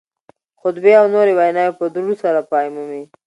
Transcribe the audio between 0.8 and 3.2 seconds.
او نورې ویناوې په درود سره پای مومي